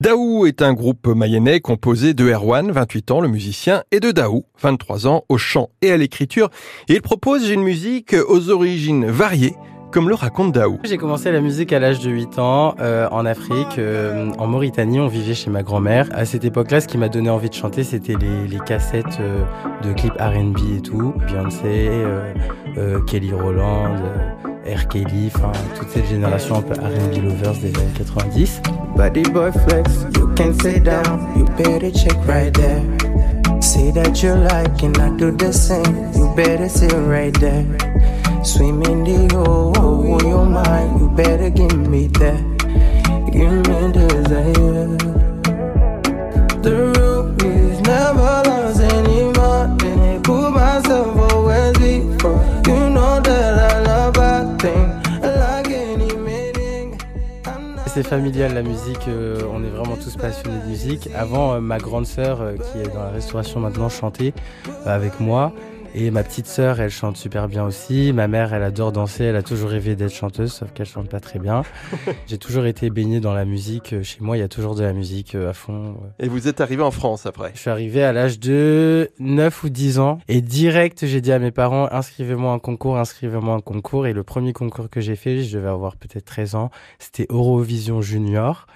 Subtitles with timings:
[0.00, 4.44] Daou est un groupe mayennais composé de Erwan, 28 ans, le musicien, et de Daou,
[4.62, 6.50] 23 ans, au chant et à l'écriture.
[6.88, 9.56] Et il propose une musique aux origines variées,
[9.90, 10.78] comme le raconte Daou.
[10.84, 15.00] J'ai commencé la musique à l'âge de 8 ans euh, en Afrique, euh, en Mauritanie,
[15.00, 16.08] on vivait chez ma grand-mère.
[16.12, 19.42] À cette époque-là, ce qui m'a donné envie de chanter, c'était les, cassettes euh,
[19.82, 21.90] de clips R&B et tout, Beyoncé,
[23.08, 23.96] Kelly Rowland.
[24.68, 24.88] R.
[24.88, 28.62] Kelly, enfin toute cette génération un peu R&B lovers des années 90.
[28.96, 32.82] Body boy flex, you can sit down, you better check right there.
[33.60, 37.64] Say that you like and I do the same, you better sit right there.
[38.44, 39.72] Swim in the oh,
[57.98, 61.08] C'est familial la musique, euh, on est vraiment tous passionnés de musique.
[61.16, 64.34] Avant, euh, ma grande sœur, euh, qui est dans la restauration maintenant, chantait
[64.86, 65.52] avec moi.
[65.94, 68.12] Et ma petite sœur, elle chante super bien aussi.
[68.12, 69.24] Ma mère, elle adore danser.
[69.24, 71.62] Elle a toujours rêvé d'être chanteuse, sauf qu'elle chante pas très bien.
[72.26, 74.02] J'ai toujours été baigné dans la musique.
[74.02, 75.96] Chez moi, il y a toujours de la musique à fond.
[76.18, 79.68] Et vous êtes arrivé en France après Je suis arrivé à l'âge de 9 ou
[79.70, 80.18] 10 ans.
[80.28, 84.06] Et direct, j'ai dit à mes parents, inscrivez-moi un concours, inscrivez-moi un concours.
[84.06, 88.02] Et le premier concours que j'ai fait, je devais avoir peut-être 13 ans, c'était Eurovision
[88.02, 88.66] Junior.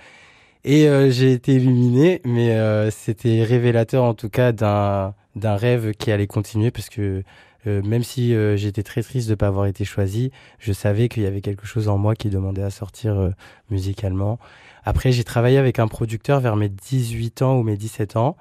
[0.65, 6.13] Et euh, j'ai été illuminé, mais euh, c'était révélateur en tout cas d'un rêve qui
[6.13, 7.25] allait continuer parce que
[7.67, 11.09] euh, même si euh, j'étais très triste de ne pas avoir été choisi, je savais
[11.09, 13.31] qu'il y avait quelque chose en moi qui demandait à sortir euh,
[13.71, 14.39] musicalement.
[14.85, 18.37] Après, j'ai travaillé avec un producteur vers mes 18 ans ou mes 17 ans.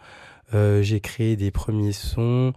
[0.54, 2.54] j'ai créé des premiers sons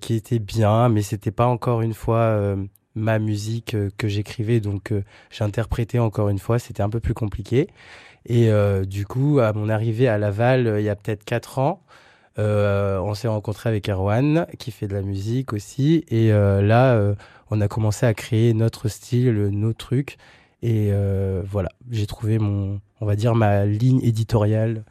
[0.00, 2.56] qui étaient bien, mais c'était pas encore une fois
[2.96, 4.92] ma musique que j'écrivais, donc
[5.30, 6.58] j'interprétais encore une fois.
[6.58, 7.68] C'était un peu plus compliqué.
[8.28, 8.50] Et
[8.86, 11.84] du coup, à mon arrivée à Laval, il y a peut-être 4 ans,
[12.38, 16.04] euh, on s'est rencontré avec Erwan, qui fait de la musique aussi.
[16.08, 17.14] Et euh, là, euh,
[17.50, 20.18] on a commencé à créer notre style, nos trucs.
[20.62, 20.90] Et
[21.48, 24.84] voilà, j'ai trouvé mon, on va dire, ma ligne éditoriale.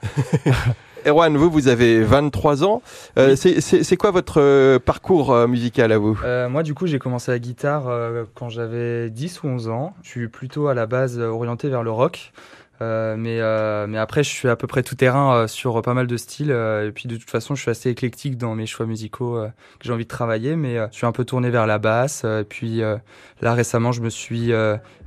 [1.06, 2.82] Erwan, vous, vous avez 23 ans.
[3.18, 6.20] Euh, c'est quoi votre parcours musical à vous?
[6.50, 7.90] Moi, du coup, j'ai commencé la guitare
[8.34, 9.94] quand j'avais 10 ou 11 ans.
[10.04, 12.32] Je suis plutôt à la base orienté vers le rock.
[12.82, 15.94] Euh, mais, euh, mais après, je suis à peu près tout terrain euh, sur pas
[15.94, 16.52] mal de styles.
[16.52, 19.42] et puis de toute façon, je suis assez éclectique dans mes choix musicaux
[19.80, 20.56] que j'ai envie de travailler.
[20.56, 22.24] Mais je suis un peu tourné vers la basse.
[22.24, 22.82] et puis
[23.42, 24.52] là, récemment, je me suis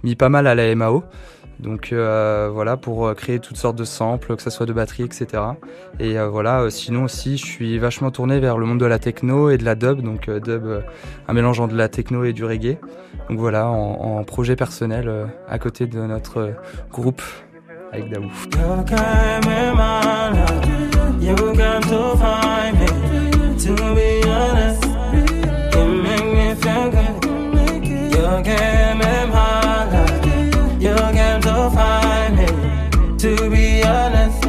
[0.03, 1.05] mis pas mal à la MAO.
[1.61, 5.27] Donc voilà, pour créer toutes sortes de samples, que ce soit de batterie, etc.
[5.99, 9.59] Et voilà, sinon aussi, je suis vachement tourné vers le monde de la techno et
[9.59, 10.01] de la dub.
[10.01, 10.83] Donc dub,
[11.27, 12.79] un mélange de la techno et du reggae.
[13.29, 15.11] Donc voilà, en, en projet personnel
[15.49, 16.55] à côté de notre
[16.91, 17.23] groupe
[17.93, 18.31] avec Daou.
[31.79, 32.57] find it.
[33.23, 34.43] To be honest,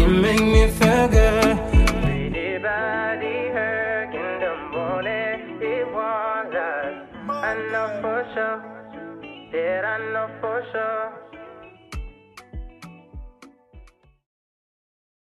[0.00, 1.56] it make me feel good.
[2.02, 3.38] Pretty body,
[4.22, 5.38] in the morning,
[5.74, 6.94] it was us.
[7.50, 8.58] I know for sure,
[9.52, 11.27] that I know for sure.